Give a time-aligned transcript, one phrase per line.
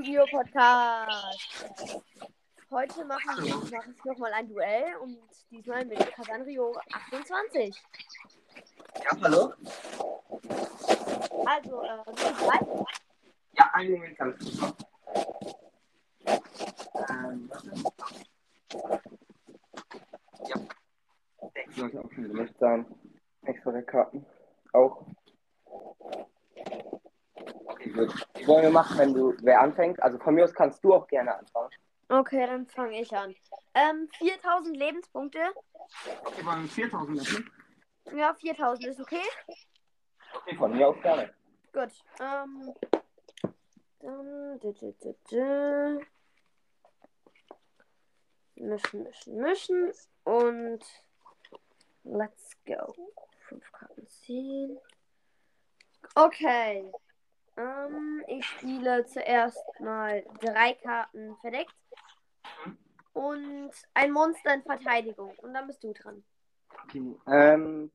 [0.00, 0.24] Yu-Gi-Oh!
[0.30, 2.00] Podcast.
[2.70, 5.18] Heute machen wir mach ich nochmal ein Duell und
[5.50, 7.76] diesmal mit Casanrio 28.
[8.94, 9.52] Ja, hallo?
[11.44, 12.66] Also, äh, bist du bereit?
[13.58, 14.76] Ja, einen Moment ganz kurz noch.
[17.10, 17.50] Ähm.
[20.48, 20.56] Ja.
[21.54, 22.86] Der sollte auch schon gelöscht sein.
[23.42, 24.24] Extra der Karten.
[24.72, 25.04] Auch.
[27.84, 30.02] Die wollen wir machen, wenn du wer anfängt.
[30.02, 31.70] Also von mir aus kannst du auch gerne anfangen.
[32.08, 33.34] Okay, dann fange ich an.
[33.74, 35.38] Ähm, 4000 Lebenspunkte.
[36.24, 37.50] Okay, wollen wir 4000 machen?
[38.16, 39.22] Ja, 4000 ist okay.
[40.34, 41.32] Okay, von mir aus gerne.
[41.72, 41.92] Gut.
[42.20, 42.74] Ähm,
[44.00, 44.58] dann.
[44.60, 46.04] dü- dü- dü- dü.
[48.56, 49.92] Mischen, mischen, mischen.
[50.24, 50.84] Und.
[52.04, 52.94] Let's go.
[53.48, 54.78] Fünf Karten ziehen.
[56.14, 56.90] Okay.
[57.60, 61.74] Ähm, ich spiele zuerst mal drei Karten verdeckt.
[63.12, 65.34] Und ein Monster in Verteidigung.
[65.38, 66.24] Und dann bist du dran.
[66.84, 67.14] Okay.
[67.26, 67.90] Ähm,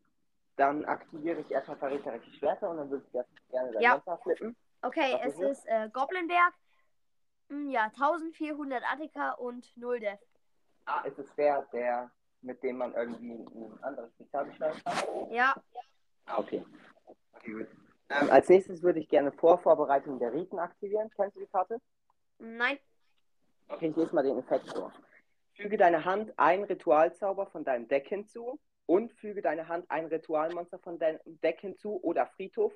[0.57, 3.91] dann aktiviere ich erstmal verräterische Schwerter und dann würde ich das gerne dein Ja.
[3.93, 4.55] Monster flippen.
[4.81, 6.53] Okay, Was es ist äh, Goblinberg.
[7.49, 10.19] Hm, Ja, 1400 Attika und 0 Death.
[10.85, 15.31] Ah, ist es der, der, mit dem man irgendwie ein anderes Spezialbeschleuniger hat?
[15.31, 15.55] Ja,
[16.27, 16.63] Ah, okay.
[17.33, 17.67] okay gut.
[18.09, 21.09] Ähm, als nächstes würde ich gerne Vorvorbereitung der Riten aktivieren.
[21.15, 21.79] Kennst du die Karte?
[22.37, 22.77] nein.
[23.67, 24.93] Okay, ich lese mal den Effekt vor.
[25.53, 30.77] Füge deine Hand ein Ritualzauber von deinem Deck hinzu und füge deine Hand ein Ritualmonster
[30.79, 32.73] von deinem Deck hinzu oder Friedhof,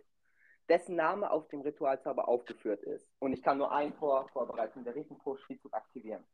[0.67, 3.07] dessen Name auf dem Ritualzauber aufgeführt ist.
[3.19, 6.25] Und ich kann nur ein Vor Vorbereitung der Riten pro Spielzug aktivieren.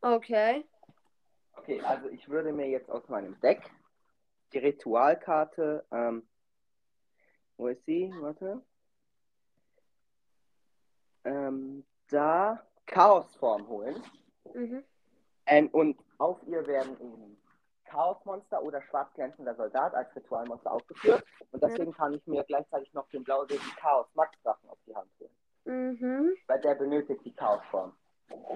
[0.00, 0.64] Okay.
[1.56, 3.60] Okay, also ich würde mir jetzt aus meinem Deck
[4.52, 6.26] die Ritualkarte, ähm,
[7.60, 8.12] wo ist sie?
[8.20, 8.62] Warte.
[11.24, 14.02] Ähm, da Chaosform holen.
[14.54, 14.82] Mhm.
[15.46, 17.36] Ähm, und auf ihr werden eben
[17.84, 21.24] Chaosmonster oder schwarzglänzender Soldat als Ritualmonster aufgeführt.
[21.50, 25.10] Und deswegen kann ich mir gleichzeitig noch den blau-roten Chaos Max Drachen auf die Hand
[25.18, 25.30] holen.
[25.64, 26.32] Mhm.
[26.46, 27.92] Weil der benötigt die Chaosform.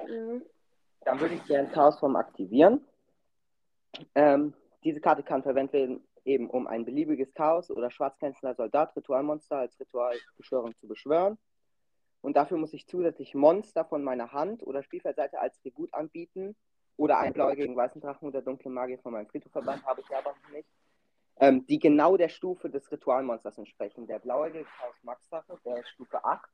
[0.08, 0.42] mhm.
[1.04, 2.86] Dann würde ich gerne Chaosform aktivieren.
[4.14, 9.58] Ähm, diese Karte kann verwendet werden, eben um ein beliebiges Chaos oder schwarzglänzender Soldat, Ritualmonster
[9.58, 11.38] als Ritualbeschwörung zu beschwören.
[12.20, 16.56] Und dafür muss ich zusätzlich Monster von meiner Hand oder Spielfeldseite als Tribut anbieten.
[16.96, 20.18] Oder ein blauer gegen weißen Drachen oder dunkle Magier von meinem Friedhofverband habe ich ja
[20.18, 20.68] aber noch nicht.
[21.36, 24.06] Ähm, die genau der Stufe des Ritualmonsters entsprechen.
[24.06, 26.48] Der blaue gegen Chaos Max Drache, der Stufe 8.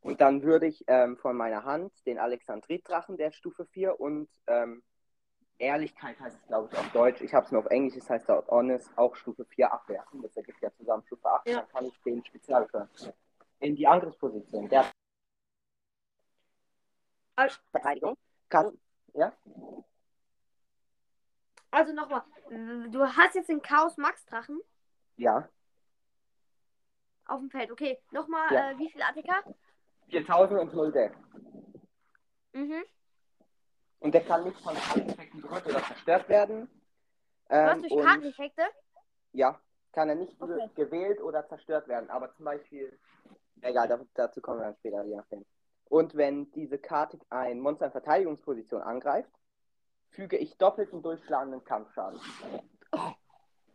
[0.00, 4.28] Und dann würde ich ähm, von meiner Hand den Alexandrit-Drachen, der ist Stufe 4 und
[4.46, 4.82] ähm,
[5.58, 7.20] Ehrlichkeit heißt es, glaube ich, auf Deutsch.
[7.20, 10.22] Ich habe es nur auf Englisch, das heißt dort Honest, auch Stufe 4 abwerfen.
[10.22, 11.48] Das ergibt ja zusammen Stufe 8.
[11.48, 11.60] Ja.
[11.60, 12.88] Dann kann ich den Spezialkörper
[13.60, 14.68] in die Angriffsposition.
[14.68, 14.90] Der
[17.36, 18.16] Also, Verteidigung
[18.48, 18.78] kann.
[19.14, 19.32] Ja?
[21.70, 22.22] also nochmal.
[22.90, 24.60] Du hast jetzt den Chaos Max Drachen
[25.16, 25.48] Ja.
[27.26, 27.70] auf dem Feld.
[27.72, 28.70] Okay, nochmal, Ja.
[28.70, 29.42] äh, wie viel Attika?
[30.10, 31.12] 4000 und 0 Deck.
[32.52, 32.84] Mhm.
[34.04, 36.68] Und der kann nicht von Karteneffekten berührt oder zerstört werden.
[37.48, 38.62] Was Ähm, durch und- Karteneffekte?
[39.32, 39.58] Ja,
[39.92, 40.68] kann er nicht Okay.
[40.74, 42.10] gewählt oder zerstört werden.
[42.10, 42.98] Aber zum Beispiel,
[43.62, 45.46] egal, da- dazu kommen wir dann später, je nachdem.
[45.88, 49.30] Und wenn diese Karte ein Monster in Verteidigungsposition angreift,
[50.10, 52.20] füge ich doppelten durchschlagenden Kampfschaden.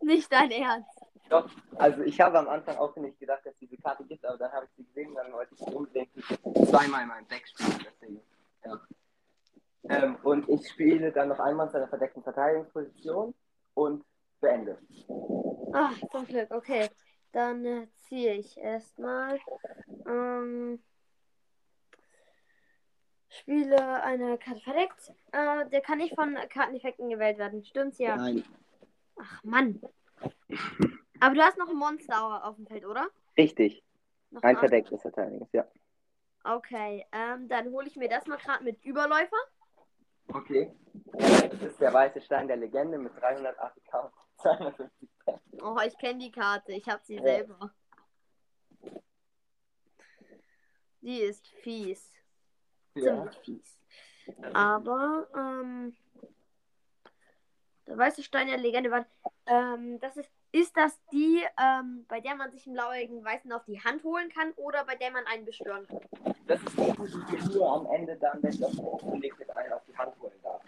[0.02, 0.90] Nicht dein Ernst.
[1.30, 4.52] Doch, also ich habe am Anfang auch nicht gedacht, dass diese Karte gibt, aber dann
[4.52, 6.12] habe ich sie gesehen und dann wollte ich sie unbedingt
[6.70, 7.84] zweimal in meinem Deck spielen.
[7.84, 8.22] Deswegen,
[8.64, 8.80] ja.
[9.88, 13.34] Ähm, und ich spiele dann noch einmal in seiner verdeckten Verteidigungsposition
[13.74, 14.04] und
[14.42, 14.78] beende.
[15.74, 16.90] Ah, zum Glück, okay.
[17.32, 19.40] Dann äh, ziehe ich erstmal.
[20.08, 20.82] Ähm,
[23.30, 25.12] spiele eine Karte verdeckt.
[25.32, 27.64] Äh, der kann nicht von Karteneffekten gewählt werden.
[27.64, 28.16] Stimmt's ja?
[28.16, 28.44] Nein.
[29.18, 29.80] Ach Mann.
[31.20, 33.08] Aber du hast noch ein Monster auf dem Feld, oder?
[33.38, 33.84] Richtig.
[34.32, 35.66] Noch Ein ein verdecktes Verteidigungs, ja.
[36.44, 39.38] Okay, ähm, dann hole ich mir das mal gerade mit Überläufer.
[40.34, 40.74] Okay.
[41.14, 44.12] Das ist der weiße Stein der Legende mit 380 K.
[44.42, 45.40] 250 K.
[45.62, 46.72] Oh, ich kenne die Karte.
[46.72, 47.22] Ich habe sie Ja.
[47.24, 47.74] selber.
[51.02, 52.12] Die ist fies.
[52.96, 53.04] Ja.
[53.32, 53.80] Ziemlich fies.
[54.54, 55.96] Aber, ähm,
[57.88, 59.06] der weiße Stein der Legende war,
[59.48, 63.66] ähm, das ist, ist das die, ähm, bei der man sich einen blauigen Weißen auf
[63.66, 66.36] die Hand holen kann oder bei der man einen beschwören kann?
[66.50, 66.92] Das ist die,
[67.32, 69.04] die ich nur am Ende dann, wenn das wird,
[69.56, 70.62] einen auf die Hand holen darf.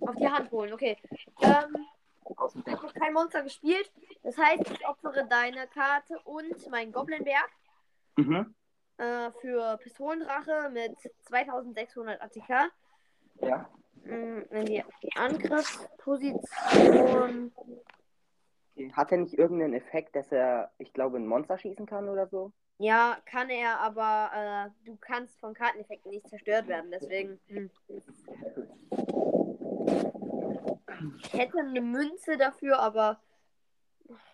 [0.00, 0.96] Auf die Hand holen, okay.
[1.40, 1.86] Ähm,
[2.28, 3.88] ich habe kein Monster gespielt.
[4.24, 7.48] Das heißt, ich opfere deine Karte und meinen Goblinberg.
[8.16, 8.52] Mhm.
[8.96, 10.96] äh, für Pistolendrache mit
[11.26, 12.72] 2600 ATK.
[13.40, 13.68] Ja.
[14.04, 14.82] Mm, In die
[15.14, 17.52] Angriffsposition.
[18.92, 22.50] Hat er nicht irgendeinen Effekt, dass er, ich glaube, ein Monster schießen kann oder so?
[22.78, 26.90] Ja, kann er, aber äh, du kannst von Karteneffekten nicht zerstört werden.
[26.92, 27.40] Deswegen.
[27.48, 27.70] Hm.
[31.18, 33.20] Ich hätte eine Münze dafür, aber.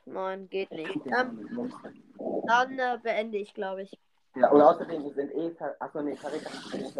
[0.05, 0.94] Nein, geht nicht.
[1.06, 1.73] Ähm,
[2.46, 3.99] dann äh, beende ich, glaube ich.
[4.37, 5.56] Ja, und außerdem, wir sind eh.
[5.79, 6.97] Achso, nee, Karika nicht.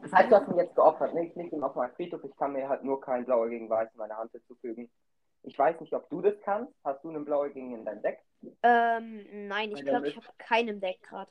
[0.00, 1.26] Das heißt, du hast ihn jetzt geopfert, ne?
[1.26, 2.24] Ich leg ihn auf meinen Friedhof.
[2.24, 4.90] Ich kann mir halt nur kein Blauer gegen Weiß in meine Hand hinzufügen.
[5.42, 6.72] Ich weiß nicht, ob du das kannst.
[6.84, 8.22] Hast du einen Blauer gegen in dein Deck?
[8.62, 11.30] Ähm, nein, ich glaube, ich habe keinen Deck gerade.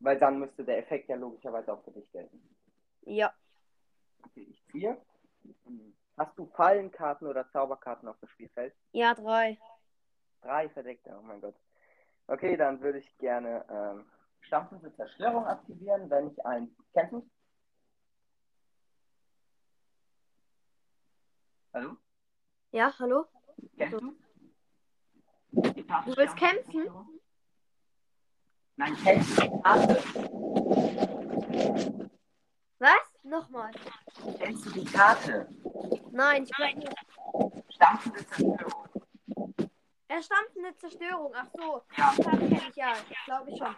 [0.00, 2.42] Weil dann müsste der Effekt ja logischerweise auch für dich gelten.
[3.02, 3.32] Ja.
[4.24, 5.00] Okay, ich ziehe.
[6.16, 8.74] Hast du Fallenkarten oder Zauberkarten auf dem Spielfeld?
[8.92, 9.58] Ja, drei.
[10.42, 11.54] Drei verdeckte, oh mein Gott.
[12.26, 14.06] Okay, dann würde ich gerne ähm,
[14.40, 16.74] stampfende Zerstörung aktivieren, wenn ich ein.
[16.92, 17.30] Kennst du?
[21.72, 21.96] Hallo?
[22.72, 23.26] Ja, hallo?
[23.76, 24.16] Kennst du?
[26.16, 26.88] Willst kämpfen?
[28.76, 30.02] Nein, kennst du die Karte?
[32.78, 33.12] Was?
[33.22, 33.70] Nochmal.
[34.38, 35.48] Kennst du die Karte?
[36.10, 37.74] Nein, ich glaube nicht.
[37.74, 38.88] Stampfende Zerstörung.
[40.08, 41.32] Er stammt eine Zerstörung.
[41.34, 41.82] Ach so.
[41.96, 42.12] Ja.
[42.16, 42.92] Das kenne ich ja.
[43.24, 43.74] Glaube ich schon.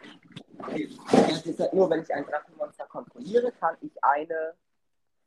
[0.59, 0.99] Okay.
[1.13, 4.55] Es ist halt nur, wenn ich ein Drachenmonster kontrolliere, kann ich eine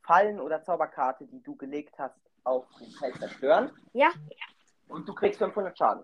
[0.02, 3.72] Fallen- oder Zauberkarte, die du gelegt hast, auf dem Feld zerstören.
[3.94, 4.12] Ja.
[4.88, 6.04] Und du kriegst 500 Schaden.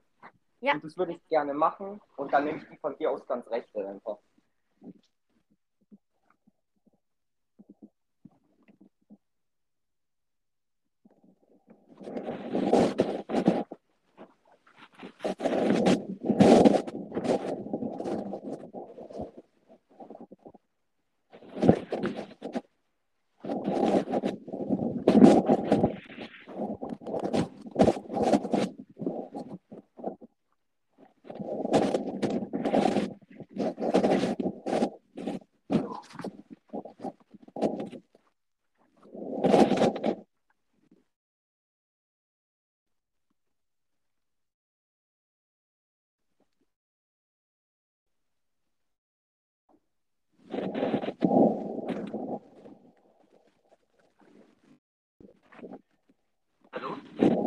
[0.61, 0.73] Ja.
[0.73, 2.01] Und das würde ich gerne machen.
[2.15, 4.17] Und dann nehme ich die von dir aus ganz rechte einfach.
[15.39, 15.92] Hallo?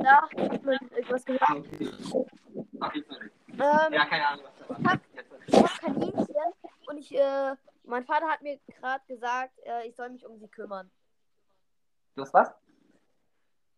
[0.06, 1.50] Ja, hat man irgendwas gehört?
[3.48, 5.00] Ähm, Ja, keine Ahnung, was da war.
[5.46, 6.26] Ich habe Kaninchen
[6.86, 10.48] und ich, äh, mein Vater hat mir gerade gesagt, äh, ich soll mich um sie
[10.48, 10.90] kümmern.
[12.14, 12.54] Du hast was?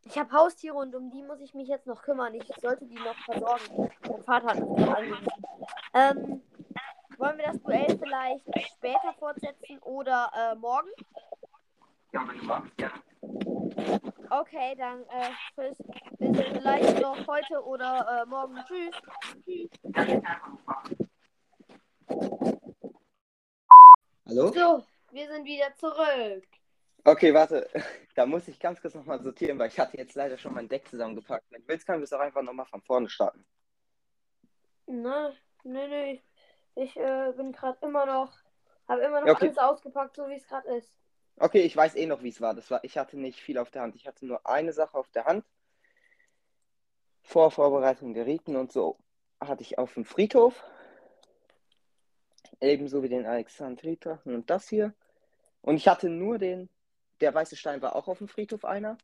[0.04, 2.34] Ich habe Haustiere und um die muss ich mich jetzt noch kümmern.
[2.34, 3.90] Ich sollte die noch versorgen.
[4.08, 5.26] Mein Vater hat mich angerufen.
[5.94, 6.42] Ähm,
[7.18, 8.44] wollen wir das Duell vielleicht
[8.76, 10.88] später fortsetzen oder äh, morgen?
[12.12, 12.94] Ja, wenn du magst, gerne.
[14.30, 15.78] Okay, dann äh, bis,
[16.18, 18.56] bis vielleicht noch heute oder äh, morgen.
[18.66, 18.94] Tschüss.
[19.46, 19.70] Ich.
[24.26, 24.52] Hallo?
[24.52, 26.44] So, wir sind wieder zurück.
[27.04, 27.68] Okay, warte.
[28.14, 30.88] Da muss ich ganz kurz nochmal sortieren, weil ich hatte jetzt leider schon mein Deck
[30.88, 31.44] zusammengepackt.
[31.50, 33.46] Wenn du willst, können wir es auch einfach nochmal von vorne starten.
[34.86, 35.32] Na,
[35.62, 36.22] nee, nee.
[36.74, 38.32] Ich äh, bin gerade immer noch,
[38.88, 39.46] habe immer noch okay.
[39.46, 40.92] alles ausgepackt, so wie es gerade ist.
[41.40, 42.54] Okay, ich weiß eh noch, wie es war.
[42.54, 42.82] Das war.
[42.82, 43.94] Ich hatte nicht viel auf der Hand.
[43.94, 45.44] Ich hatte nur eine Sache auf der Hand.
[47.22, 48.98] Vor Vorbereitung der Riten und so
[49.40, 50.64] hatte ich auf dem Friedhof.
[52.60, 54.94] Ebenso wie den Alexandritachen und das hier.
[55.62, 56.68] Und ich hatte nur den.
[57.20, 58.96] Der weiße Stein war auch auf dem Friedhof einer.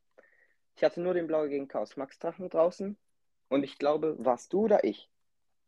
[0.76, 2.96] Ich hatte nur den blaue gegen Chaos Max Drachen draußen.
[3.48, 5.08] Und ich glaube, warst du oder ich?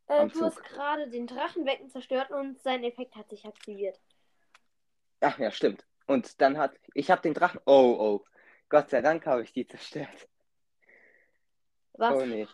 [0.07, 3.99] Äh, du hast gerade den Drachenbecken zerstört und sein Effekt hat sich aktiviert.
[5.19, 5.85] Ach ja, stimmt.
[6.07, 6.73] Und dann hat.
[6.93, 7.59] Ich habe den Drachen.
[7.65, 8.25] Oh, oh.
[8.69, 10.27] Gott sei Dank habe ich die zerstört.
[11.93, 12.15] Was?
[12.15, 12.47] Oh nee.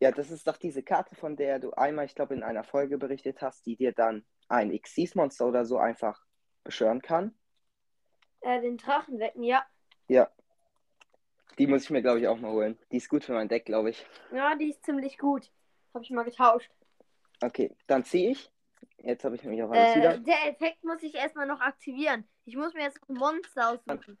[0.00, 2.98] Ja, das ist doch diese Karte, von der du einmal, ich glaube, in einer Folge
[2.98, 6.24] berichtet hast, die dir dann ein Xyz-Monster oder so einfach
[6.62, 7.34] beschwören kann.
[8.40, 9.66] Äh, den Drachenbecken, ja.
[10.06, 10.30] Ja.
[11.58, 12.78] Die muss ich mir, glaube ich, auch mal holen.
[12.92, 14.06] Die ist gut für mein Deck, glaube ich.
[14.32, 15.50] Ja, die ist ziemlich gut.
[15.92, 16.70] Habe ich mal getauscht.
[17.40, 18.52] Okay, dann ziehe ich.
[18.98, 20.18] Jetzt habe ich nämlich auch alles Äh, wieder.
[20.18, 22.28] der Effekt muss ich erstmal noch aktivieren.
[22.48, 24.16] Ich muss mir jetzt ein Monster aussuchen.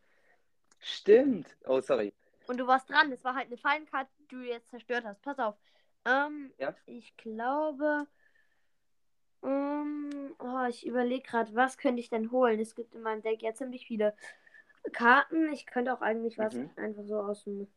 [0.80, 1.56] Stimmt.
[1.66, 2.12] Oh, sorry.
[2.46, 3.10] Und du warst dran.
[3.10, 5.22] Das war halt eine Fallenkarte, die du jetzt zerstört hast.
[5.22, 5.54] Pass auf.
[6.04, 6.74] Ähm, Ja.
[6.84, 8.06] ich glaube.
[9.42, 12.60] Ähm, oh, ich überlege gerade, was könnte ich denn holen?
[12.60, 14.14] Es gibt in meinem Deck ja ziemlich viele
[14.92, 15.52] Karten.
[15.52, 16.70] Ich könnte auch eigentlich was Mhm.
[16.76, 17.68] einfach so aus dem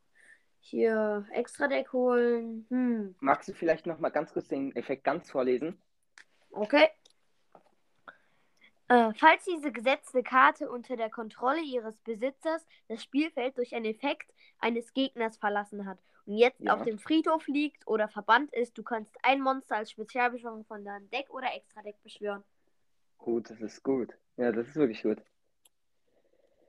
[0.60, 2.65] hier Extra-Deck holen.
[2.70, 5.81] Hm, Magst du vielleicht noch mal ganz kurz den Effekt ganz vorlesen?
[6.55, 6.89] okay.
[8.91, 14.29] Äh, falls diese gesetzte Karte unter der Kontrolle ihres Besitzers das Spielfeld durch einen Effekt
[14.60, 16.75] eines Gegners verlassen hat und jetzt Ja.
[16.75, 21.10] auf dem Friedhof liegt oder verbannt ist, du kannst ein Monster als Spezialbeschwörung von deinem
[21.10, 22.43] Deck oder Extra-Deck beschwören.
[23.17, 24.10] Gut, das ist gut.
[24.36, 25.19] Ja, das ist wirklich gut.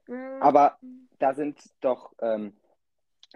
[0.07, 0.79] Mm, Aber
[1.19, 2.57] da sind doch ähm,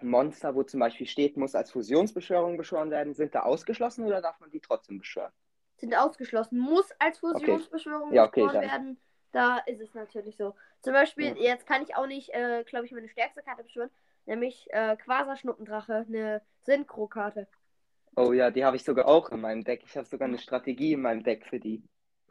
[0.00, 4.38] Monster, wo zum Beispiel steht, muss als Fusionsbeschwörung beschworen werden, sind da ausgeschlossen oder darf
[4.38, 5.32] man die trotzdem beschwören?
[5.76, 9.00] Sind ausgeschlossen, muss als Fusionsbeschwörung Ja, okay, beschworen dann- werden.
[9.32, 10.54] Da ist es natürlich so.
[10.80, 11.50] Zum Beispiel, Ja.
[11.52, 13.90] jetzt kann ich auch nicht, äh, glaube ich, meine stärkste Karte beschwören,
[14.24, 17.46] nämlich äh, Quasar-Schnuppendrache, eine Synchro-Karte.
[18.16, 19.82] Oh ja, die habe ich sogar auch in meinem Deck.
[19.84, 21.82] Ich habe sogar eine Strategie in meinem Deck für die.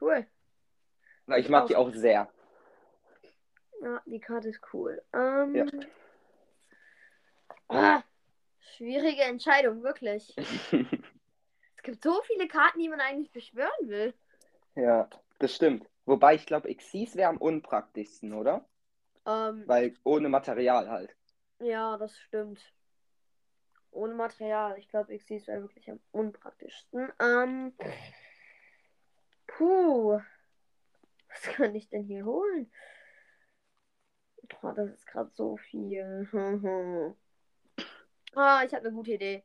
[0.02, 0.26] Cool.
[1.28, 1.68] Weil ich Ich mag auch.
[1.68, 2.28] die auch sehr.
[3.84, 5.04] Ja, die Karte ist cool.
[5.14, 5.66] Ähm, Ja.
[7.68, 8.04] ah,
[8.78, 10.36] schwierige Entscheidung, wirklich.
[11.86, 14.16] Es gibt so viele Karten, die man eigentlich beschwören will.
[14.74, 15.88] ja, das stimmt.
[16.06, 18.68] Wobei ich glaube, Xyz wäre am unpraktischsten, oder?
[19.28, 21.16] Ähm, Weil ohne Material halt.
[21.60, 22.74] ja, das stimmt.
[23.92, 24.80] Ohne Material.
[24.80, 27.14] Ich glaube, Xyz wäre wirklich am unpraktischsten.
[27.20, 27.74] Ähm,
[29.46, 30.20] puh.
[31.30, 32.72] Was kann ich denn hier holen?
[34.64, 36.28] Oh, das ist gerade so viel.
[38.36, 39.44] ah, ich habe eine gute Idee.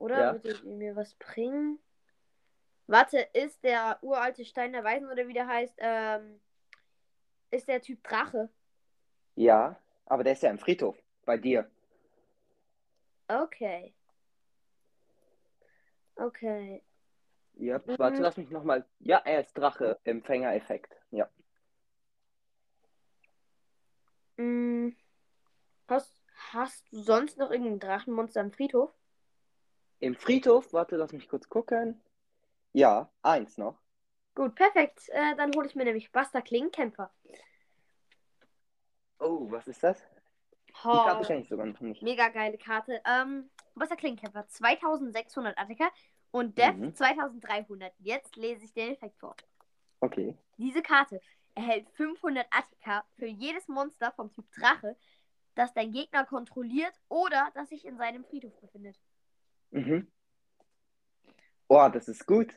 [0.00, 0.18] Oder?
[0.18, 0.32] Ja.
[0.44, 1.78] Wird die mir was bringen?
[2.86, 6.40] Warte, ist der uralte Stein der Weisen oder wie der heißt, ähm,
[7.52, 8.48] ist der Typ Drache?
[9.36, 9.76] Ja,
[10.06, 10.96] aber der ist ja im Friedhof.
[11.24, 11.70] Bei dir.
[13.28, 13.94] Okay.
[16.18, 16.82] Okay.
[17.54, 17.98] Ja, Mhm.
[17.98, 18.84] warte, lass mich nochmal.
[19.00, 20.96] Ja, er ist Drache, Empfängereffekt.
[21.10, 21.28] Ja.
[24.38, 24.90] Mm,
[25.88, 26.12] Hast,
[26.52, 28.90] hast du sonst noch irgendein Drachenmonster im Friedhof?
[30.00, 32.00] Im Friedhof, warte, lass mich kurz gucken.
[32.72, 33.78] Ja, eins noch.
[34.34, 35.08] Gut, perfekt.
[35.10, 37.12] Äh, dann hole ich mir nämlich Buster Klingenkämpfer.
[39.20, 39.98] Oh, was ist das?
[39.98, 42.02] Die Oh, Karte kenne ich sogar noch nicht.
[42.02, 43.00] mega geile Karte.
[43.04, 45.88] Ähm, Buster Klingenkämpfer 2600 Attacke
[46.30, 46.94] und Death Mhm.
[46.94, 47.92] 2300.
[47.98, 49.36] Jetzt lese ich den Effekt vor.
[50.02, 50.36] Okay.
[50.58, 51.20] Diese Karte
[51.56, 54.96] erhält 500 Attika für jedes Monster vom Typ Drache,
[55.56, 58.96] das dein Gegner kontrolliert oder das sich in seinem Friedhof befindet.
[59.70, 60.10] Mhm.
[61.68, 62.52] Oh, das ist gut.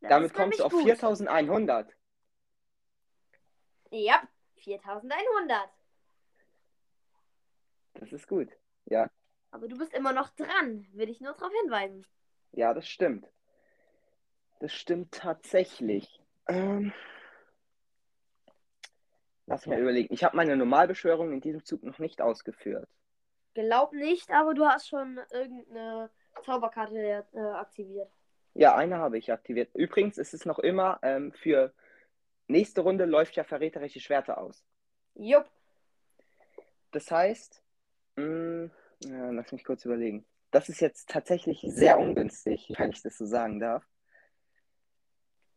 [0.00, 0.98] Das Damit ist kommst du auf nämlich gut.
[0.98, 1.96] 4100.
[3.90, 5.68] Ja, 4100.
[7.94, 8.50] Das ist gut.
[8.86, 9.10] Ja,
[9.50, 12.06] Aber du bist immer noch dran, will ich nur darauf hinweisen.
[12.52, 13.26] ja, das stimmt.
[14.60, 16.20] Das stimmt tatsächlich.
[16.48, 16.92] Ähm,
[19.46, 20.12] lass mich überlegen.
[20.14, 22.88] Ich habe meine Normalbeschwörung in diesem Zug noch nicht ausgeführt.
[23.56, 26.10] Glaub nicht, aber du hast schon irgendeine
[26.44, 28.12] Zauberkarte äh, aktiviert.
[28.52, 29.74] Ja, eine habe ich aktiviert.
[29.74, 31.72] Übrigens ist es noch immer ähm, für
[32.48, 34.62] nächste Runde läuft ja verräterische Schwerter aus.
[35.14, 35.48] Jupp.
[36.92, 37.62] Das heißt,
[38.16, 38.68] mh,
[39.04, 40.26] ja, lass mich kurz überlegen.
[40.50, 43.86] Das ist jetzt tatsächlich sehr ungünstig, wenn ich das so sagen darf.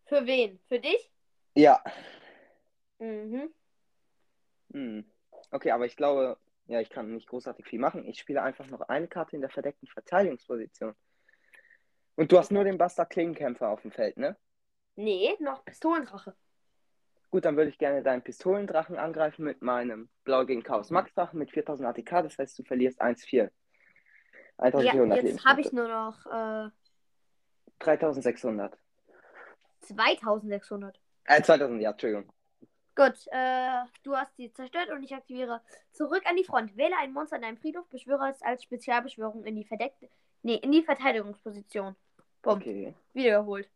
[0.06, 0.58] Für wen?
[0.70, 1.12] Für dich?
[1.54, 1.84] Ja.
[3.00, 3.54] Mhm.
[4.72, 5.04] Hm.
[5.52, 6.38] Okay, aber ich glaube,
[6.70, 8.06] ja, ich kann nicht großartig viel machen.
[8.06, 10.94] Ich spiele einfach noch eine Karte in der verdeckten Verteidigungsposition.
[12.16, 14.38] Und du hast nur den Buster Klingenkämpfer auf dem Feld, ne?
[14.96, 16.36] Nee, noch Pistolendrache.
[17.32, 21.40] Gut, dann würde ich gerne deinen Pistolendrachen angreifen mit meinem Blau gegen Chaos Max Drachen
[21.40, 22.24] mit 4000 ATK.
[22.24, 23.36] Das heißt, du verlierst 1,4.
[23.36, 23.50] Ja,
[24.58, 26.70] 1400 jetzt habe ich nur noch äh,
[27.80, 28.78] 3600.
[29.82, 31.00] 2600.
[31.26, 32.32] Äh, 2000, ja, Entschuldigung.
[33.00, 35.62] Gut, äh, du hast sie zerstört und ich aktiviere
[35.94, 36.76] zurück an die Front.
[36.76, 40.10] Wähle ein Monster in deinem Friedhof, beschwöre es als Spezialbeschwörung in die verdeckte,
[40.44, 41.96] nee, in die Verteidigungsposition.
[42.42, 43.70] Bumm, Okay, wiederholt.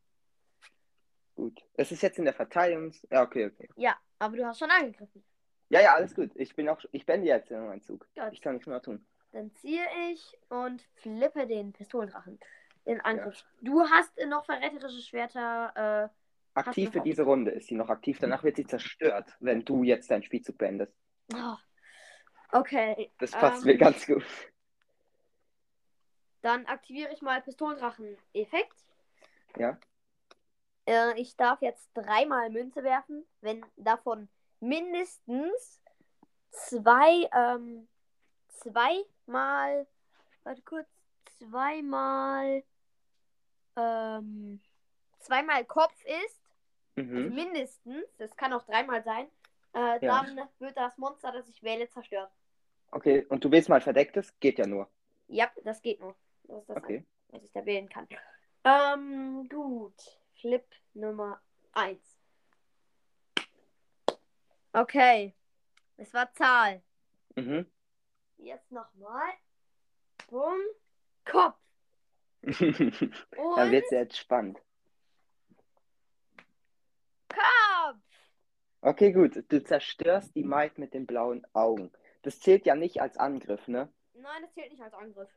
[1.36, 1.64] gut.
[1.76, 3.08] Es ist jetzt in der Verteidigungs...
[3.10, 3.70] Ja, okay, okay.
[3.78, 5.24] Ja, aber du hast schon angegriffen.
[5.70, 6.32] Ja, ja, alles gut.
[6.36, 8.06] Ich bin auch, ich bin jetzt in meinem Zug.
[8.16, 9.06] Gut, Ich kann nichts mehr tun.
[9.32, 12.40] dann ziehe ich und flippe den Pistolendrachen
[12.86, 13.44] in Angriff.
[13.62, 16.10] Du hast noch verräterische Schwerter.
[16.12, 16.23] Äh,
[16.54, 18.20] Aktiv für diese Runde ist sie noch aktiv.
[18.20, 20.94] Danach wird sie zerstört, wenn du jetzt deinen Spielzug beendest.
[21.34, 21.56] oh.
[22.54, 23.12] Okay.
[23.18, 24.24] Das passt ähm, mir ganz gut.
[26.42, 28.86] Dann aktiviere ich mal Pistolendrachen-Effekt.
[29.58, 29.80] Ja.
[30.86, 34.30] Äh, ich darf jetzt dreimal Münze werfen, wenn davon
[34.60, 35.82] mindestens
[36.52, 37.88] zwei, ähm,
[38.50, 39.88] zweimal,
[40.44, 40.88] warte kurz,
[41.40, 42.64] zweimal,
[43.76, 44.62] ähm,
[45.20, 46.43] zweimal Kopf ist,
[46.96, 47.34] Mhm.
[47.34, 49.28] mindestens, das kann auch dreimal sein,
[49.74, 50.24] äh, Ja.
[50.24, 52.32] dann wird das Monster, das ich wähle, zerstört.
[52.92, 54.38] Okay, und du willst mal verdecktes?
[54.40, 54.88] Geht ja nur.
[55.28, 56.16] Ja, das geht nur.
[56.44, 57.04] Das ist das Okay.
[57.30, 58.08] was ich da wählen kann.
[58.64, 60.20] Ähm, gut.
[60.40, 62.00] Flip Nummer 1.
[64.74, 65.34] Okay.
[65.98, 66.82] Es war Zahl.
[67.36, 67.66] Mhm.
[68.38, 69.32] Jetzt nochmal.
[70.30, 70.60] Bumm.
[71.26, 71.56] Kopf.
[72.44, 74.60] Dann es jetzt spannend.
[77.34, 78.00] Kopf.
[78.82, 79.44] Okay, gut.
[79.50, 81.92] Du zerstörst die Maid mit den blauen Augen.
[82.22, 83.92] Das zählt ja nicht als Angriff, ne?
[84.14, 85.30] Nein, das zählt nicht als Angriff.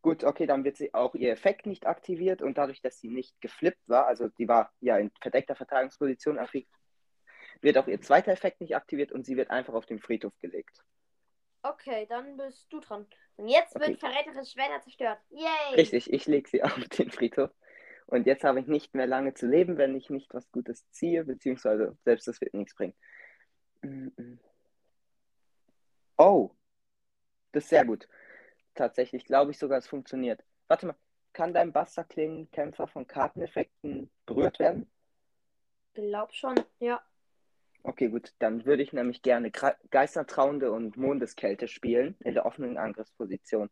[0.00, 3.40] Gut, okay, dann wird sie auch ihr Effekt nicht aktiviert und dadurch, dass sie nicht
[3.40, 6.38] geflippt war, also die war ja in verdeckter Verteidigungsposition,
[7.60, 10.84] wird auch ihr zweiter Effekt nicht aktiviert und sie wird einfach auf den Friedhof gelegt.
[11.62, 13.06] Okay, dann bist du dran.
[13.36, 13.88] Und jetzt Okay.
[13.88, 15.18] wird verräterisches Schwerter zerstört.
[15.30, 15.74] Yay!
[15.74, 17.50] Richtig, ich lege sie auf den Friedhof.
[18.08, 21.24] Und jetzt habe ich nicht mehr lange zu leben, wenn ich nicht was Gutes ziehe,
[21.24, 22.94] beziehungsweise selbst das wird nichts bringen.
[26.16, 26.50] Oh,
[27.52, 28.08] das ist sehr gut.
[28.74, 30.42] Tatsächlich glaube ich sogar, es funktioniert.
[30.68, 30.96] Warte mal,
[31.34, 34.90] kann dein Buster-Klingen-Kämpfer von Karteneffekten berührt werden?
[35.92, 37.02] Glaub schon, ja.
[37.82, 39.50] Okay, gut, dann würde ich nämlich gerne
[39.90, 43.68] Geistertrauende und Mondeskälte spielen in der offenen Angriffsposition.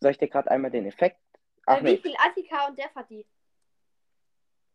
[0.00, 1.20] Soll ich dir gerade einmal den Effekt?
[1.70, 3.24] Ach äh, wie viel Attika und Def hat die?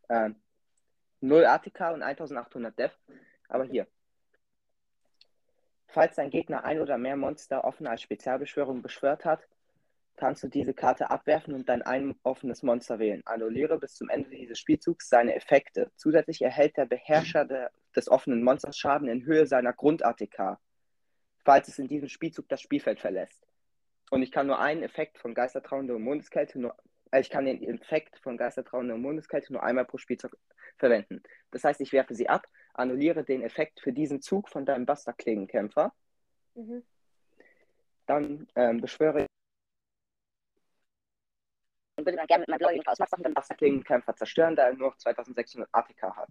[0.09, 0.29] äh,
[1.21, 2.97] 0 ATK und 1800 Def.
[3.47, 3.87] Aber hier.
[5.87, 9.47] Falls dein Gegner ein oder mehr Monster offen als Spezialbeschwörung beschwört hat,
[10.17, 13.21] kannst du diese Karte abwerfen und dann ein offenes Monster wählen.
[13.25, 15.91] Annulliere bis zum Ende dieses Spielzugs seine Effekte.
[15.95, 20.57] Zusätzlich erhält der Beherrscher der, des offenen Monsters Schaden in Höhe seiner Grund-ATK,
[21.43, 23.44] falls es in diesem Spielzug das Spielfeld verlässt.
[24.15, 26.73] Und ich kann nur einen Effekt von Geistertrauende und Mondeskälte nur,
[27.11, 30.37] äh, ich kann den Effekt von Geistertrauende und Mondeskälte nur einmal pro Spielzug
[30.77, 31.21] verwenden.
[31.51, 35.93] Das heißt, ich werfe sie ab, annulliere den Effekt für diesen Zug von deinem Buster-Klingenkämpfer,
[36.55, 36.83] Mhm.
[38.05, 39.27] dann ähm, beschwöre ich
[41.97, 44.97] und würde dann gerne mit meinem blauigen Ausmachen den Buster-Klingenkämpfer zerstören, da er nur noch
[44.97, 46.29] 2600 ATK hat.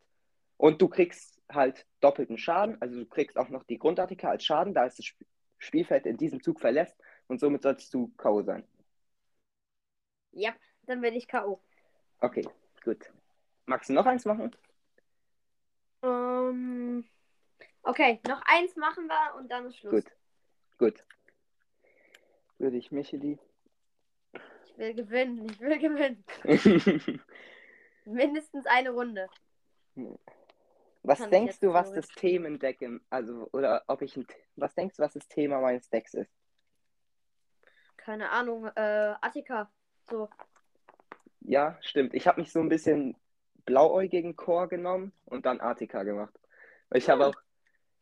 [0.56, 4.72] Und du kriegst halt doppelten Schaden, also du kriegst auch noch die Grund-ATK als Schaden,
[4.72, 5.20] da es das Sp
[5.58, 6.96] Spielfeld in diesem Zug verlässt
[7.28, 8.42] und somit sollst du K.O.
[8.42, 8.66] sein.
[10.32, 11.60] Ja, dann bin ich K.O.
[12.20, 12.46] Okay,
[12.82, 13.12] gut.
[13.66, 14.54] Magst du noch eins machen?
[16.02, 17.04] Ähm,
[17.82, 20.04] okay, noch eins machen wir und dann ist Schluss.
[20.04, 20.12] Gut.
[20.78, 21.04] Gut.
[22.58, 23.38] Würde ich Micheli.
[24.66, 26.24] Ich will gewinnen, ich will gewinnen.
[28.04, 29.28] Mindestens eine Runde.
[31.02, 35.02] was Kann denkst du, was das Themendeck also, oder ob ich ein, was denkst du,
[35.02, 36.30] was das Thema meines Decks ist?
[38.04, 39.70] Keine Ahnung, äh, Attika.
[40.10, 40.28] So.
[41.40, 42.14] Ja, stimmt.
[42.14, 43.16] Ich habe mich so ein bisschen
[43.64, 46.34] blauäugigen Chor genommen und dann Artika gemacht.
[46.92, 47.34] Ich habe auch,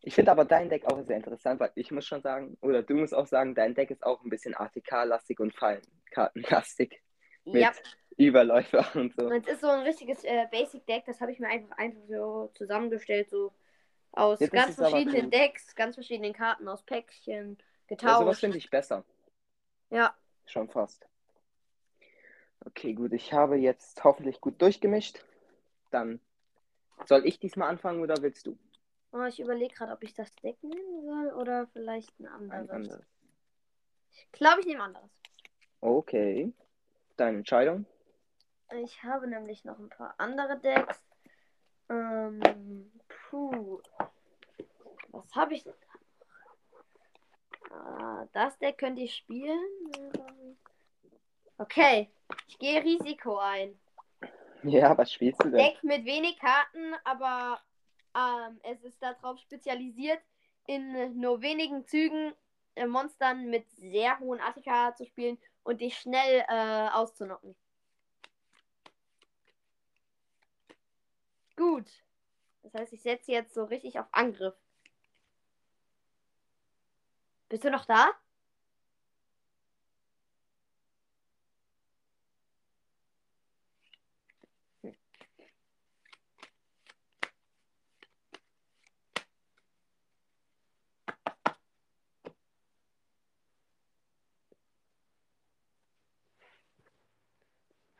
[0.02, 2.94] ich finde aber dein Deck auch sehr interessant, weil ich muss schon sagen, oder du
[2.94, 7.00] musst auch sagen, dein Deck ist auch ein bisschen ATK-lastig und Fallenkartenlastig
[7.44, 7.72] mit Ja,
[8.16, 9.28] Überläufer und so.
[9.30, 13.30] es ist so ein richtiges äh, Basic-Deck, das habe ich mir einfach, einfach so zusammengestellt,
[13.30, 13.52] so
[14.12, 15.30] aus das ganz verschiedenen.
[15.30, 18.40] Decks, ganz verschiedenen Karten, aus Päckchen, Ja, sowas getauscht.
[18.40, 19.04] finde ich besser.
[19.92, 20.14] Ja,
[20.46, 21.06] Schon fast.
[22.64, 23.12] Okay, gut.
[23.12, 25.22] Ich habe jetzt hoffentlich gut durchgemischt.
[25.90, 26.18] Dann
[27.06, 28.58] soll ich diesmal anfangen oder willst du?
[29.12, 32.70] oh, ich überlege gerade, ob ich das Deck nehmen soll oder vielleicht ein Ein anderes.
[32.70, 33.06] anderes.
[34.10, 35.10] Ich glaube, ich nehme anderes.
[35.80, 36.52] Okay.
[37.16, 37.84] Deine Entscheidung?
[38.82, 41.02] Ich habe nämlich noch ein paar andere Decks.
[41.90, 42.90] Ähm,
[43.28, 43.82] puh.
[45.08, 45.74] Was habe ich denn?
[48.32, 49.60] Das Deck könnte ich spielen.
[51.58, 52.10] Okay,
[52.48, 53.78] ich gehe Risiko ein.
[54.64, 55.58] Ja, was spielst du denn?
[55.58, 57.60] Deck mit wenig Karten, aber
[58.16, 60.20] ähm, es ist darauf spezialisiert,
[60.66, 62.32] in nur wenigen Zügen
[62.74, 67.54] äh, Monstern mit sehr hohen ATK zu spielen und dich schnell äh, auszunocken.
[71.56, 71.86] Gut.
[72.62, 74.54] Das heißt, ich setze jetzt so richtig auf Angriff.
[77.52, 78.08] Bist du noch da?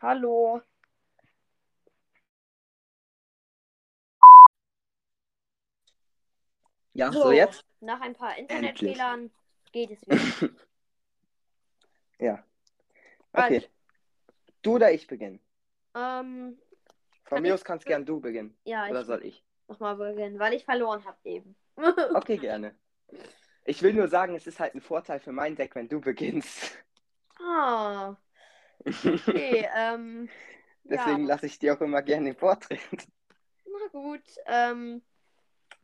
[0.01, 0.63] Hallo.
[6.95, 7.67] Ja, so, jetzt?
[7.81, 9.31] Nach ein paar Internetfehlern
[9.73, 10.31] geht es wieder.
[12.19, 12.43] Ja.
[13.35, 13.61] Okay.
[13.61, 13.69] Also,
[14.63, 15.41] Du oder ich beginnen?
[15.95, 16.59] ähm,
[17.25, 18.57] Von mir aus kannst gern du beginnen.
[18.65, 19.45] ja, Oder ich soll ich?
[19.69, 21.57] nochmal beginnen, weil ich verloren habe eben.
[22.15, 22.75] Okay, gerne.
[23.65, 26.79] Ich will nur sagen, es ist halt ein Vorteil für mein Deck, wenn du beginnst.
[27.41, 28.17] ah,
[29.05, 30.29] okay, ähm,
[30.85, 32.81] Deswegen ja, lasse ich dir auch immer gerne den Vortritt.
[33.67, 35.03] na gut, ähm,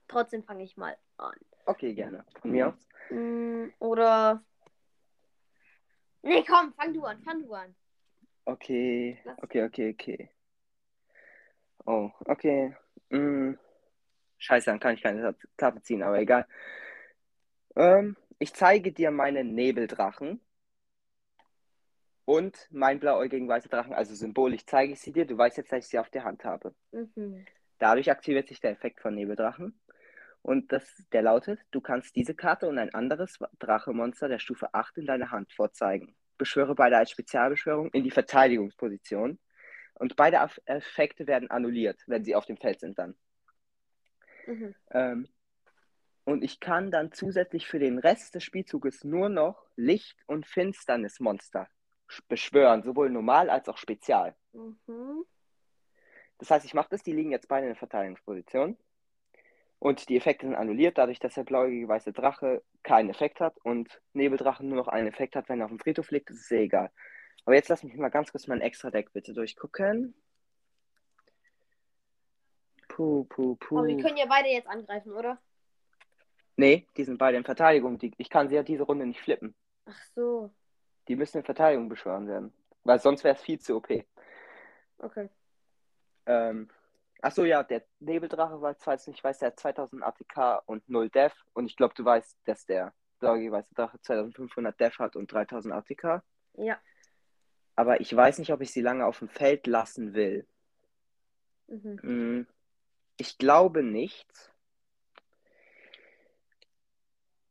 [0.09, 1.37] trotzdem fange ich mal an.
[1.67, 2.25] Okay, gerne.
[2.41, 2.88] Von mir aus.
[3.11, 4.43] Mm, oder.
[6.23, 7.75] Nee, komm, fang du an, fang du an.
[8.45, 10.31] Okay, okay, okay, okay.
[11.87, 12.75] Oh, okay.
[13.11, 13.55] Mm.
[14.39, 16.47] Scheiße, dann kann ich keine Karte ziehen, aber egal.
[17.77, 20.41] Ähm, ich zeige dir meine Nebeldrachen
[22.25, 23.95] und meinen blauäugigen weißen Drachen.
[23.95, 25.27] Also symbolisch zeige ich sie dir.
[25.27, 26.75] Du weißt jetzt, dass ich sie auf der Hand habe.
[26.93, 27.47] Mhm.
[27.79, 29.81] Dadurch aktiviert sich der Effekt von Nebeldrachen.
[30.49, 34.97] Und das, der lautet, du kannst diese Karte und ein anderes Drachemonster der Stufe 8
[34.97, 36.17] in deiner Hand vorzeigen.
[36.39, 39.39] Beschwöre beide als Spezialbeschwörung in die Verteidigungsposition.
[39.93, 43.15] Und beide Effekte werden annulliert, wenn sie auf dem Feld sind dann.
[44.47, 44.75] Mhm.
[44.93, 45.29] Ähm,
[46.25, 51.69] und ich kann dann zusätzlich für den Rest des Spielzuges nur noch Licht- und Finsternismonster
[52.09, 54.35] sch- beschwören, sowohl normal als auch spezial.
[54.55, 55.27] Mhm.
[56.39, 58.79] Das heißt, ich mache das, die liegen jetzt beide in der Verteidigungsposition.
[59.81, 64.01] Und die Effekte sind annulliert, dadurch, dass der blauäugige weiße Drache keinen Effekt hat und
[64.13, 66.63] Nebeldrachen nur noch einen Effekt hat, wenn er auf dem Friedhof liegt, ist es sehr
[66.63, 66.91] egal.
[67.45, 70.15] Aber jetzt lass mich mal ganz kurz mein Extra-Deck bitte durchgucken.
[72.89, 73.79] Puh, puh, puh.
[73.79, 75.41] Aber wir können ja beide jetzt angreifen, oder?
[76.57, 77.99] Nee, die sind beide in Verteidigung.
[77.99, 79.55] Die, ich kann sie ja diese Runde nicht flippen.
[79.87, 80.51] Ach so.
[81.07, 82.53] Die müssen in Verteidigung beschworen werden.
[82.83, 83.89] Weil sonst wäre es viel zu OP.
[84.99, 85.29] Okay.
[86.27, 86.69] Ähm,
[87.21, 91.11] achso, ja, der Nebeldrache, weil falls du nicht weißt, der hat 2000 ATK und 0
[91.11, 91.35] Def.
[91.53, 96.23] Und ich glaube, du weißt, dass der weiße Drache 2500 Def hat und 3000 ATK.
[96.55, 96.79] Ja.
[97.77, 100.47] Aber ich weiß nicht, ob ich sie lange auf dem Feld lassen will.
[101.69, 101.99] Mhm.
[102.03, 102.47] Hm,
[103.17, 104.53] Ich glaube nicht.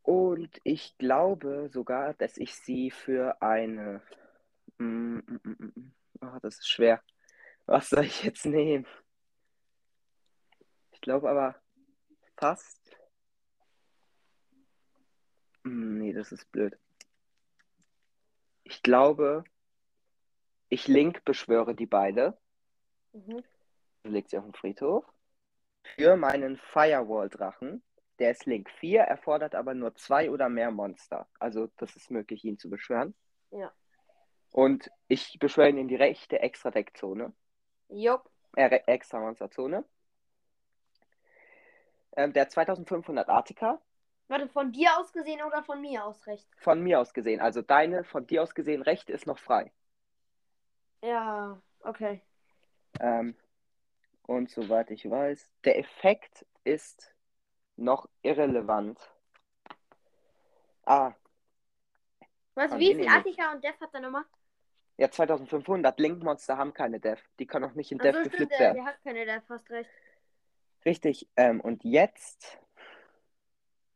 [0.02, 4.02] Und ich glaube sogar, dass ich sie für eine.
[4.80, 7.02] Oh, das ist schwer.
[7.66, 8.86] Was soll ich jetzt nehmen?
[11.08, 11.56] Ich glaube aber
[12.36, 12.82] fast.
[15.64, 16.78] Mm, Nee, das ist blöd.
[18.66, 19.46] Ich glaube,
[20.68, 22.38] ich Link beschwöre die beide.
[23.14, 23.42] Mhm.
[24.04, 25.06] legt sie auf den Friedhof.
[25.96, 27.82] Für meinen Firewall-Drachen,
[28.20, 31.30] der ist Link 4, erfordert aber nur zwei oder mehr Monster.
[31.40, 33.16] Also das ist möglich, ihn zu beschwören.
[33.52, 33.72] Ja.
[34.52, 37.32] Und ich beschwöre ihn in die rechte Extra-Deck-Zone,
[37.88, 38.30] Jupp.
[38.58, 39.86] äh, Re- Extra-Monster-Zone.
[42.18, 43.80] Ähm, der hat 2500 Attika,
[44.30, 46.48] Warte, von dir aus gesehen oder von mir aus recht?
[46.58, 47.40] von mir aus gesehen.
[47.42, 49.72] Also deine, von dir aus gesehen, rechte ist noch frei.
[51.02, 52.22] Ja, okay.
[53.00, 53.36] Ähm,
[54.24, 57.16] und soweit ich weiß, der Effekt ist
[57.78, 59.00] noch irrelevant.
[60.86, 61.14] Ah,
[62.56, 63.08] Was, wie viel.
[63.08, 64.26] Attika und Def hat er nochmal?
[64.98, 66.00] ja, 2500.
[66.00, 67.20] Link-Monster haben keine Def.
[67.40, 68.78] Die können auch nicht in Def Achso, stimmt, geflippt der, werden.
[68.78, 69.90] der hat keine Def, hast recht.
[70.88, 71.28] Richtig.
[71.36, 72.58] Ähm, und jetzt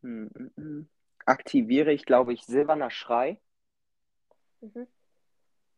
[0.01, 0.89] hm, hm, hm,
[1.25, 3.39] aktiviere ich, glaube ich, Silberner Schrei.
[4.59, 4.87] Mhm.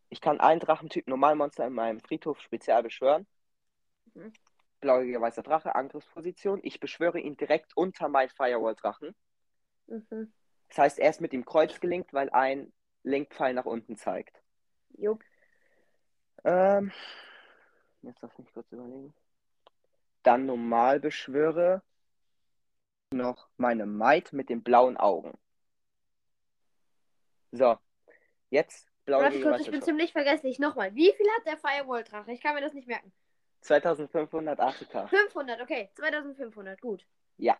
[0.10, 3.28] Ich kann einen Drachentyp Normalmonster in meinem Friedhof spezial beschwören.
[4.15, 4.34] Mhm.
[4.82, 6.62] Blauiger weißer Drache, Angriffsposition.
[6.63, 9.13] Ich beschwöre ihn direkt unter mein Firewall-Drachen.
[9.86, 10.34] Mhm.
[10.69, 12.73] Das heißt, er ist mit dem Kreuz gelinkt, weil ein
[13.04, 14.41] Linkpfeil nach unten zeigt.
[14.97, 15.23] Jupp.
[16.43, 16.91] Ähm,
[18.02, 19.13] jetzt lass mich kurz überlegen.
[20.23, 21.81] Dann normal beschwöre
[23.12, 25.38] noch meine Might mit den blauen Augen.
[27.51, 27.77] So,
[28.49, 30.59] jetzt blaue Warte kurz, ich bin ziemlich vergesslich.
[30.59, 32.31] Nochmal, wie viel hat der Firewall-Drache?
[32.31, 33.12] Ich kann mir das nicht merken.
[33.62, 35.09] 2500 ATK.
[35.09, 35.89] 500, okay.
[35.93, 37.05] 2500, gut.
[37.38, 37.57] Ja,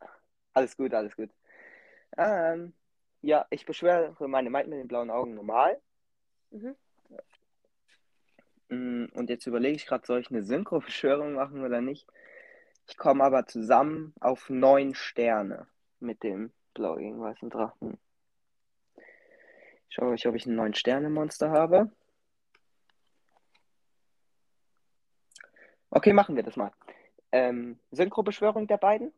[0.54, 1.30] alles gut, alles gut.
[2.18, 2.74] Ähm,
[3.22, 5.80] ja, ich beschwöre meine Might mit den blauen Augen normal.
[6.52, 6.76] Mhm.
[8.70, 12.08] Mm, Und jetzt überlege ich gerade, soll ich eine Synchro-Beschwörung machen oder nicht?
[12.88, 15.68] Ich komme aber zusammen auf neun Sterne
[16.00, 17.98] mit dem blau-gegen weißen Drachen.
[19.90, 21.92] Schaue ich, ob ich ein neun Sterne-Monster habe.
[25.92, 26.72] Okay, machen wir das mal.
[27.32, 29.14] Ähm, Synchro-Beschwörung der beiden.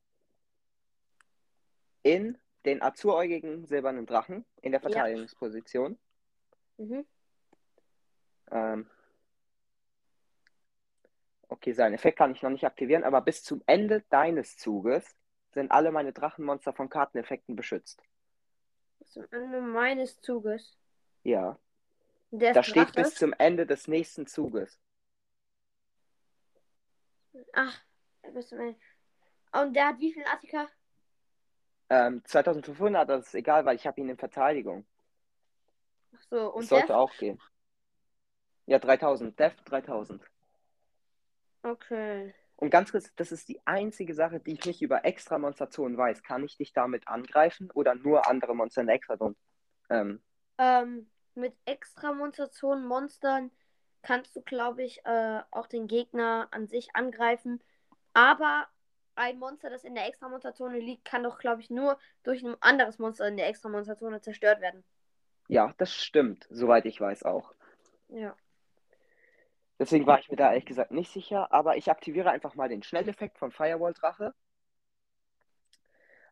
[2.03, 4.89] In den azuräugigen silbernen Drachen in der Ja.
[4.89, 5.97] Verteidigungsposition.
[6.77, 7.05] Mhm.
[8.51, 8.89] Ähm,
[11.55, 15.15] okay, seinen Effekt kann ich noch nicht aktivieren, aber bis zum Ende deines Zuges
[15.53, 18.01] sind alle meine Drachenmonster von Karteneffekten beschützt.
[19.05, 20.77] Zum Ende meines Zuges.
[21.23, 21.57] Ja,
[22.31, 23.01] Der da steht Drache.
[23.03, 24.79] bis zum Ende des nächsten Zuges.
[27.53, 27.79] Ach,
[28.33, 28.79] bis zum Ende.
[29.53, 30.67] Und der hat wie viel Attika?
[31.89, 34.85] Ähm, 2500, das ist egal, weil ich habe ihn in Verteidigung.
[36.15, 37.39] Ach so, und das sollte auch gehen.
[38.65, 39.39] Ja, 3000.
[39.39, 40.21] Def 3000.
[41.65, 42.33] Okay.
[42.57, 46.23] Und ganz kurz, das ist die einzige Sache, die ich nicht über extra Monsterzonen weiß.
[46.23, 49.35] Kann ich dich damit angreifen oder nur andere Monster in der Extrazone?
[49.89, 50.21] Ähm,
[50.57, 53.51] Ähm, mit extra Monsterzonen, Monstern
[54.01, 57.61] kannst du, glaube ich, äh, auch den Gegner an sich angreifen.
[58.13, 58.67] Aber
[59.15, 62.55] ein Monster, das in der extra Monsterzone liegt, kann doch, glaube ich, nur durch ein
[62.61, 64.83] anderes Monster in der extra Monsterzone zerstört werden.
[65.47, 67.53] ja, das stimmt, soweit ich weiß auch.
[68.09, 68.35] Ja.
[69.77, 72.83] Deswegen war ich mir da ehrlich gesagt nicht sicher, aber ich aktiviere einfach mal den
[72.83, 74.33] Schnelleffekt von Firewall Drache.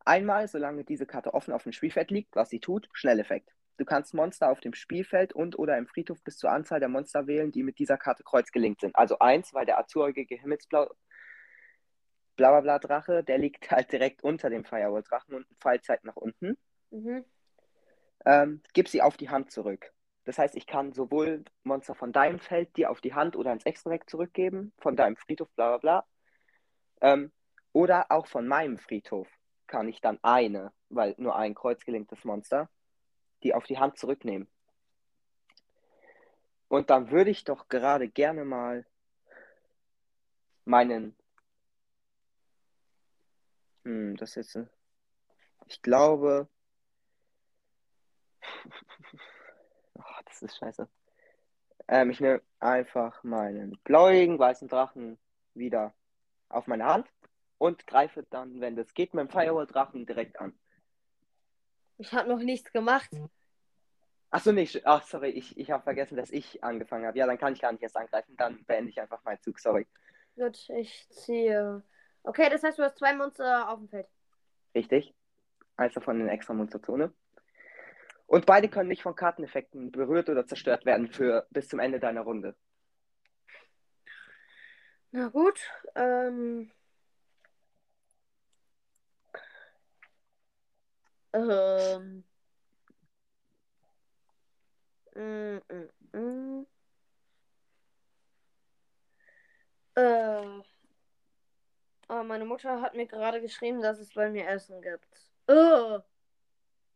[0.06, 3.50] Einmal, solange diese Karte offen auf dem Spielfeld liegt, was sie tut, Schnelleffekt.
[3.78, 7.26] Du kannst Monster auf dem Spielfeld und oder im Friedhof bis zur Anzahl der Monster
[7.28, 8.96] wählen, die mit dieser Karte kreuzgelinkt sind.
[8.96, 10.90] Also eins, weil der azurige Himmelsblau
[12.36, 15.46] Blablabla Drache, der liegt halt direkt unter dem Firewall Drachen und
[15.84, 16.58] zeigt nach unten.
[16.92, 17.24] Mhm.
[18.26, 19.92] Ähm, gib sie auf die Hand zurück.
[20.26, 23.66] Das heißt, ich kann sowohl Monster von deinem Feld dir auf die Hand oder ins
[23.66, 26.08] Extra-Deck zurückgeben, von deinem Friedhof, bla bla bla.
[27.02, 27.32] Ähm,
[27.74, 29.28] oder auch von meinem Friedhof
[29.68, 32.70] kann ich dann eine, weil nur ein kreuzgelinktes Monster,
[33.44, 34.48] die auf die Hand zurücknehmen.
[36.70, 38.86] Und dann würde ich doch gerade gerne mal
[40.66, 41.16] meinen.
[43.84, 44.70] Hm, das ist jetzt.
[45.68, 46.48] Ich glaube.
[50.34, 50.88] Das ist scheiße.
[51.88, 55.20] Ähm, ich nehme einfach meinen bläuigen, weißen Drachen
[55.54, 55.94] wieder
[56.50, 57.08] auf meine Hand
[57.60, 60.58] und greife dann, wenn das geht, mit dem Firewall-Drachen direkt an.
[62.00, 63.12] Ich habe noch nichts gemacht.
[64.32, 64.88] Achso, nicht.
[64.88, 67.20] Ach, sorry, ich, ich habe vergessen, dass ich angefangen habe.
[67.20, 68.36] Ja, dann kann ich gar nicht erst angreifen.
[68.36, 69.86] Dann beende ich einfach meinen Zug, sorry.
[70.36, 71.84] Gut, ich ziehe.
[72.24, 74.08] Okay, das heißt, du hast zwei Monster auf dem Feld.
[74.74, 75.14] Richtig.
[75.78, 77.14] Eins davon in extra Monsterzone.
[78.34, 82.22] Und beide können nicht von Karteneffekten berührt oder zerstört werden für bis zum Ende deiner
[82.22, 82.56] Runde.
[85.12, 85.60] Na gut.
[85.94, 86.72] Ähm.
[91.34, 92.24] Ähm.
[95.16, 96.66] Mm, mm, mm.
[99.96, 100.62] Äh.
[102.10, 105.08] Oh, meine Mutter hat mir gerade geschrieben, dass es bei mir Essen gibt.
[105.48, 106.02] Oh.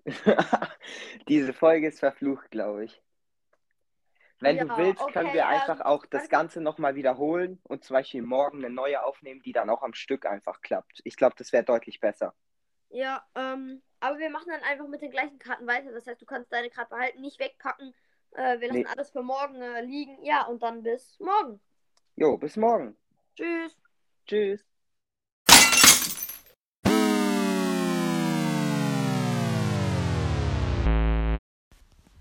[1.27, 3.01] Diese Folge ist verflucht, glaube ich.
[4.39, 6.27] Wenn Ja, du willst, können okay, wir ähm, einfach auch das.
[6.27, 10.25] Ganze nochmal wiederholen und zum Beispiel morgen eine neue aufnehmen, die dann auch am Stück
[10.25, 11.01] einfach klappt.
[11.03, 12.33] Ich glaube, das wäre deutlich besser.
[12.89, 15.91] Ja, ähm, aber wir machen dann einfach mit den gleichen Karten weiter.
[15.91, 17.93] Das heißt, du kannst deine Karte behalten, nicht wegpacken.
[18.31, 18.87] Äh, wir lassen Nee.
[18.87, 20.21] alles für morgen äh, liegen.
[20.23, 21.59] Ja, und dann bis morgen.
[22.17, 22.95] Jo, bis morgen.
[23.35, 23.77] Tschüss.
[24.27, 24.63] Tschüss.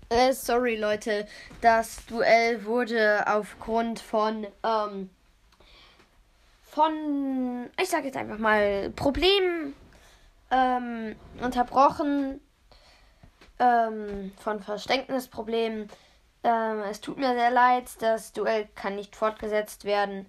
[0.09, 1.27] Äh, sorry, Leute.
[1.61, 5.09] Das Duell wurde aufgrund von, ähm,
[6.63, 9.75] von, ich sag jetzt einfach mal, Problemen,
[10.49, 12.39] ähm, unterbrochen.
[13.59, 15.89] Ähm, von Verständnisproblemen.
[16.43, 20.27] Ähm, es tut mir sehr leid, das Duell kann nicht fortgesetzt werden.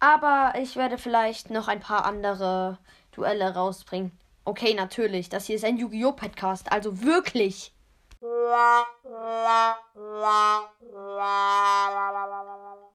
[0.00, 2.78] Aber ich werde vielleicht noch ein paar andere
[3.12, 4.12] Duelle rausbringen.
[4.44, 5.28] Okay, natürlich.
[5.28, 6.12] Das hier ist ein Yu-Gi-Oh!
[6.12, 6.70] Podcast.
[6.70, 7.72] Also wirklich.
[8.20, 12.56] 啦啦啦啦啦啦啦啦啦。
[12.56, 12.67] 啦